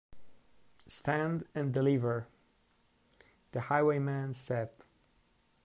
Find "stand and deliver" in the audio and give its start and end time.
0.87-2.25